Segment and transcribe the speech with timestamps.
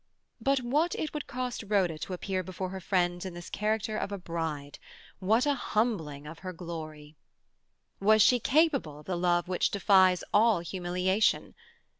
[0.41, 4.11] But what it would cost Rhoda to appear before her friends in the character of
[4.11, 4.79] a bride!
[5.19, 7.17] What a humbling of her glory!
[7.99, 11.53] Was she capable of the love which defies all humiliation?